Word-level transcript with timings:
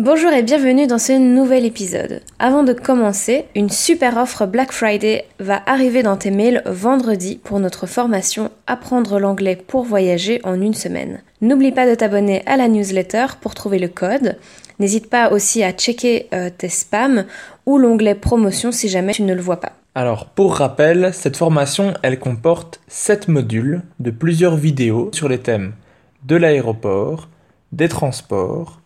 Bonjour 0.00 0.30
et 0.30 0.44
bienvenue 0.44 0.86
dans 0.86 1.00
ce 1.00 1.10
nouvel 1.18 1.64
épisode. 1.64 2.22
Avant 2.38 2.62
de 2.62 2.72
commencer, 2.72 3.46
une 3.56 3.68
super 3.68 4.16
offre 4.16 4.46
Black 4.46 4.70
Friday 4.70 5.24
va 5.40 5.60
arriver 5.66 6.04
dans 6.04 6.16
tes 6.16 6.30
mails 6.30 6.62
vendredi 6.66 7.40
pour 7.42 7.58
notre 7.58 7.86
formation 7.86 8.52
Apprendre 8.68 9.18
l'anglais 9.18 9.56
pour 9.56 9.82
voyager 9.82 10.40
en 10.44 10.60
une 10.60 10.72
semaine. 10.72 11.20
N'oublie 11.40 11.72
pas 11.72 11.90
de 11.90 11.96
t'abonner 11.96 12.44
à 12.46 12.56
la 12.56 12.68
newsletter 12.68 13.26
pour 13.40 13.56
trouver 13.56 13.80
le 13.80 13.88
code. 13.88 14.36
N'hésite 14.78 15.10
pas 15.10 15.32
aussi 15.32 15.64
à 15.64 15.72
checker 15.72 16.28
euh, 16.32 16.48
tes 16.56 16.68
spams 16.68 17.24
ou 17.66 17.76
l'onglet 17.76 18.14
promotion 18.14 18.70
si 18.70 18.88
jamais 18.88 19.14
tu 19.14 19.22
ne 19.22 19.34
le 19.34 19.42
vois 19.42 19.58
pas. 19.58 19.72
Alors, 19.96 20.26
pour 20.26 20.54
rappel, 20.54 21.10
cette 21.12 21.36
formation, 21.36 21.94
elle 22.04 22.20
comporte 22.20 22.80
7 22.86 23.26
modules 23.26 23.82
de 23.98 24.12
plusieurs 24.12 24.54
vidéos 24.54 25.10
sur 25.12 25.28
les 25.28 25.38
thèmes 25.38 25.72
de 26.24 26.36
l'aéroport, 26.36 27.28
des 27.72 27.88
transports, 27.88 28.80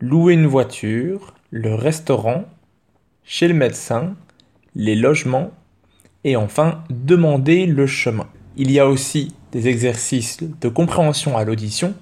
louer 0.00 0.34
une 0.34 0.46
voiture, 0.46 1.34
le 1.50 1.74
restaurant, 1.74 2.44
chez 3.24 3.48
le 3.48 3.54
médecin, 3.54 4.16
les 4.74 4.94
logements 4.94 5.50
et 6.24 6.36
enfin 6.36 6.82
demander 6.90 7.66
le 7.66 7.86
chemin. 7.86 8.28
Il 8.56 8.70
y 8.70 8.78
a 8.78 8.88
aussi 8.88 9.34
des 9.52 9.68
exercices 9.68 10.38
de 10.42 10.68
compréhension 10.68 11.36
à 11.36 11.44
l'audition, 11.44 11.94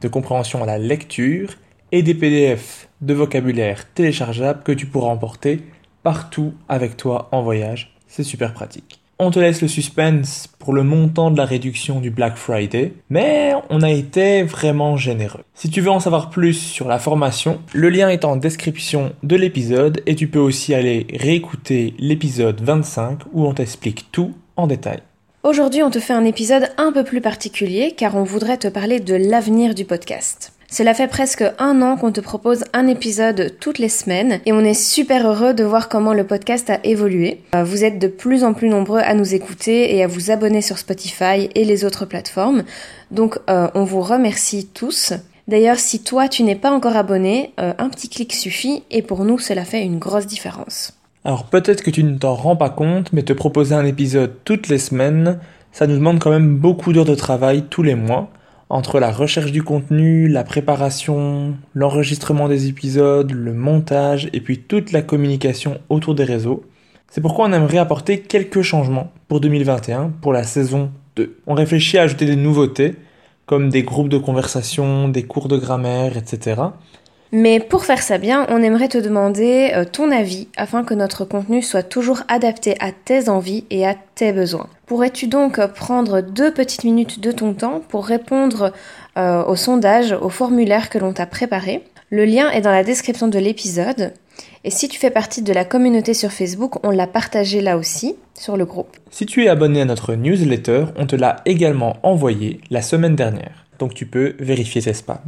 de 0.00 0.08
compréhension 0.08 0.62
à 0.62 0.66
la 0.66 0.78
lecture 0.78 1.54
et 1.92 2.02
des 2.02 2.14
PDF 2.14 2.88
de 3.00 3.14
vocabulaire 3.14 3.92
téléchargeables 3.92 4.62
que 4.62 4.72
tu 4.72 4.86
pourras 4.86 5.10
emporter 5.10 5.62
partout 6.02 6.54
avec 6.68 6.96
toi 6.96 7.28
en 7.32 7.42
voyage. 7.42 7.96
C'est 8.06 8.22
super 8.22 8.52
pratique. 8.52 9.05
On 9.18 9.30
te 9.30 9.38
laisse 9.38 9.62
le 9.62 9.68
suspense 9.68 10.46
pour 10.58 10.74
le 10.74 10.82
montant 10.82 11.30
de 11.30 11.38
la 11.38 11.46
réduction 11.46 12.00
du 12.00 12.10
Black 12.10 12.36
Friday, 12.36 12.92
mais 13.08 13.54
on 13.70 13.80
a 13.80 13.90
été 13.90 14.42
vraiment 14.42 14.98
généreux. 14.98 15.40
Si 15.54 15.70
tu 15.70 15.80
veux 15.80 15.90
en 15.90 16.00
savoir 16.00 16.28
plus 16.28 16.52
sur 16.52 16.86
la 16.86 16.98
formation, 16.98 17.62
le 17.72 17.88
lien 17.88 18.10
est 18.10 18.26
en 18.26 18.36
description 18.36 19.12
de 19.22 19.36
l'épisode 19.36 20.02
et 20.04 20.16
tu 20.16 20.28
peux 20.28 20.38
aussi 20.38 20.74
aller 20.74 21.06
réécouter 21.14 21.94
l'épisode 21.98 22.60
25 22.60 23.20
où 23.32 23.46
on 23.46 23.54
t'explique 23.54 24.12
tout 24.12 24.34
en 24.56 24.66
détail. 24.66 24.98
Aujourd'hui, 25.42 25.82
on 25.82 25.90
te 25.90 26.00
fait 26.00 26.12
un 26.12 26.24
épisode 26.26 26.68
un 26.76 26.92
peu 26.92 27.02
plus 27.02 27.22
particulier 27.22 27.94
car 27.96 28.16
on 28.16 28.24
voudrait 28.24 28.58
te 28.58 28.68
parler 28.68 29.00
de 29.00 29.14
l'avenir 29.14 29.74
du 29.74 29.86
podcast. 29.86 30.55
Cela 30.68 30.94
fait 30.94 31.06
presque 31.06 31.44
un 31.58 31.80
an 31.80 31.96
qu'on 31.96 32.10
te 32.10 32.20
propose 32.20 32.64
un 32.72 32.88
épisode 32.88 33.54
toutes 33.60 33.78
les 33.78 33.88
semaines 33.88 34.40
et 34.46 34.52
on 34.52 34.60
est 34.60 34.74
super 34.74 35.28
heureux 35.28 35.54
de 35.54 35.62
voir 35.62 35.88
comment 35.88 36.12
le 36.12 36.26
podcast 36.26 36.68
a 36.70 36.80
évolué. 36.82 37.40
Euh, 37.54 37.62
vous 37.62 37.84
êtes 37.84 38.00
de 38.00 38.08
plus 38.08 38.42
en 38.42 38.52
plus 38.52 38.68
nombreux 38.68 38.98
à 38.98 39.14
nous 39.14 39.34
écouter 39.34 39.94
et 39.94 40.02
à 40.02 40.08
vous 40.08 40.32
abonner 40.32 40.62
sur 40.62 40.78
Spotify 40.78 41.48
et 41.54 41.64
les 41.64 41.84
autres 41.84 42.04
plateformes. 42.04 42.64
Donc 43.12 43.38
euh, 43.48 43.68
on 43.74 43.84
vous 43.84 44.00
remercie 44.00 44.66
tous. 44.66 45.12
D'ailleurs, 45.46 45.78
si 45.78 46.02
toi 46.02 46.26
tu 46.26 46.42
n'es 46.42 46.56
pas 46.56 46.72
encore 46.72 46.96
abonné, 46.96 47.52
euh, 47.60 47.72
un 47.78 47.88
petit 47.88 48.08
clic 48.08 48.32
suffit 48.32 48.82
et 48.90 49.02
pour 49.02 49.24
nous 49.24 49.38
cela 49.38 49.64
fait 49.64 49.84
une 49.84 50.00
grosse 50.00 50.26
différence. 50.26 50.94
Alors 51.24 51.44
peut-être 51.44 51.82
que 51.82 51.90
tu 51.90 52.02
ne 52.02 52.18
t'en 52.18 52.34
rends 52.34 52.56
pas 52.56 52.70
compte, 52.70 53.12
mais 53.12 53.22
te 53.22 53.32
proposer 53.32 53.76
un 53.76 53.84
épisode 53.84 54.34
toutes 54.44 54.66
les 54.66 54.78
semaines, 54.78 55.38
ça 55.70 55.86
nous 55.86 55.94
demande 55.94 56.18
quand 56.18 56.30
même 56.30 56.56
beaucoup 56.56 56.92
d'heures 56.92 57.04
de 57.04 57.14
travail 57.14 57.64
tous 57.70 57.84
les 57.84 57.94
mois 57.94 58.30
entre 58.68 58.98
la 58.98 59.12
recherche 59.12 59.52
du 59.52 59.62
contenu, 59.62 60.28
la 60.28 60.44
préparation, 60.44 61.54
l'enregistrement 61.74 62.48
des 62.48 62.68
épisodes, 62.68 63.30
le 63.30 63.54
montage 63.54 64.28
et 64.32 64.40
puis 64.40 64.58
toute 64.58 64.92
la 64.92 65.02
communication 65.02 65.78
autour 65.88 66.14
des 66.14 66.24
réseaux. 66.24 66.64
C'est 67.08 67.20
pourquoi 67.20 67.46
on 67.46 67.52
aimerait 67.52 67.78
apporter 67.78 68.20
quelques 68.20 68.62
changements 68.62 69.12
pour 69.28 69.40
2021, 69.40 70.12
pour 70.20 70.32
la 70.32 70.42
saison 70.42 70.90
2. 71.14 71.38
On 71.46 71.54
réfléchit 71.54 71.98
à 71.98 72.02
ajouter 72.02 72.26
des 72.26 72.36
nouveautés, 72.36 72.96
comme 73.46 73.70
des 73.70 73.84
groupes 73.84 74.08
de 74.08 74.18
conversation, 74.18 75.08
des 75.08 75.22
cours 75.22 75.46
de 75.48 75.56
grammaire, 75.56 76.16
etc. 76.16 76.60
Mais 77.32 77.60
pour 77.60 77.84
faire 77.84 78.02
ça 78.02 78.18
bien, 78.18 78.46
on 78.48 78.62
aimerait 78.62 78.88
te 78.88 78.98
demander 78.98 79.72
euh, 79.74 79.84
ton 79.84 80.10
avis 80.10 80.48
afin 80.56 80.84
que 80.84 80.94
notre 80.94 81.24
contenu 81.24 81.62
soit 81.62 81.82
toujours 81.82 82.22
adapté 82.28 82.76
à 82.80 82.92
tes 82.92 83.28
envies 83.28 83.64
et 83.70 83.86
à 83.86 83.94
tes 84.14 84.32
besoins. 84.32 84.68
Pourrais-tu 84.86 85.26
donc 85.26 85.64
prendre 85.74 86.20
deux 86.20 86.52
petites 86.52 86.84
minutes 86.84 87.20
de 87.20 87.32
ton 87.32 87.54
temps 87.54 87.82
pour 87.88 88.06
répondre 88.06 88.72
euh, 89.18 89.44
au 89.44 89.56
sondage, 89.56 90.12
au 90.12 90.28
formulaire 90.28 90.88
que 90.88 90.98
l'on 90.98 91.12
t'a 91.12 91.26
préparé? 91.26 91.82
Le 92.10 92.24
lien 92.24 92.50
est 92.50 92.60
dans 92.60 92.70
la 92.70 92.84
description 92.84 93.26
de 93.26 93.38
l'épisode. 93.38 94.12
Et 94.62 94.70
si 94.70 94.88
tu 94.88 94.98
fais 94.98 95.10
partie 95.10 95.42
de 95.42 95.52
la 95.52 95.64
communauté 95.64 96.14
sur 96.14 96.30
Facebook, 96.30 96.84
on 96.84 96.90
l'a 96.90 97.06
partagé 97.06 97.60
là 97.60 97.76
aussi, 97.76 98.16
sur 98.34 98.56
le 98.56 98.64
groupe. 98.64 98.96
Si 99.10 99.26
tu 99.26 99.44
es 99.44 99.48
abonné 99.48 99.80
à 99.80 99.84
notre 99.84 100.14
newsletter, 100.14 100.86
on 100.96 101.06
te 101.06 101.16
l'a 101.16 101.36
également 101.46 101.96
envoyé 102.04 102.60
la 102.70 102.82
semaine 102.82 103.16
dernière. 103.16 103.66
Donc 103.78 103.94
tu 103.94 104.06
peux 104.06 104.34
vérifier 104.38 104.82
tes 104.82 104.92
spams. 104.92 105.18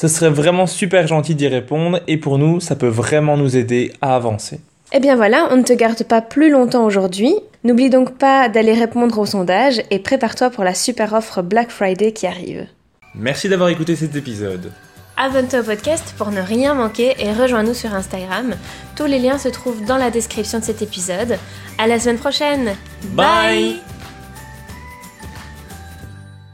Ce 0.00 0.06
serait 0.06 0.30
vraiment 0.30 0.68
super 0.68 1.08
gentil 1.08 1.34
d'y 1.34 1.48
répondre 1.48 1.98
et 2.06 2.18
pour 2.18 2.38
nous, 2.38 2.60
ça 2.60 2.76
peut 2.76 2.86
vraiment 2.86 3.36
nous 3.36 3.56
aider 3.56 3.92
à 4.00 4.14
avancer. 4.14 4.60
Eh 4.92 5.00
bien 5.00 5.16
voilà, 5.16 5.48
on 5.50 5.56
ne 5.56 5.64
te 5.64 5.72
garde 5.72 6.04
pas 6.04 6.20
plus 6.20 6.50
longtemps 6.50 6.84
aujourd'hui. 6.84 7.34
N'oublie 7.64 7.90
donc 7.90 8.16
pas 8.16 8.48
d'aller 8.48 8.74
répondre 8.74 9.18
au 9.18 9.26
sondage 9.26 9.82
et 9.90 9.98
prépare-toi 9.98 10.50
pour 10.50 10.62
la 10.62 10.72
super 10.72 11.14
offre 11.14 11.42
Black 11.42 11.70
Friday 11.70 12.12
qui 12.12 12.28
arrive. 12.28 12.68
Merci 13.16 13.48
d'avoir 13.48 13.70
écouté 13.70 13.96
cet 13.96 14.14
épisode. 14.14 14.70
Abonne-toi 15.16 15.62
au 15.62 15.64
podcast 15.64 16.14
pour 16.16 16.30
ne 16.30 16.42
rien 16.42 16.74
manquer 16.74 17.16
et 17.18 17.32
rejoins-nous 17.32 17.74
sur 17.74 17.92
Instagram. 17.92 18.54
Tous 18.94 19.06
les 19.06 19.18
liens 19.18 19.38
se 19.38 19.48
trouvent 19.48 19.84
dans 19.84 19.98
la 19.98 20.12
description 20.12 20.60
de 20.60 20.64
cet 20.64 20.80
épisode. 20.80 21.38
À 21.76 21.88
la 21.88 21.98
semaine 21.98 22.18
prochaine. 22.18 22.76
Bye 23.14 23.80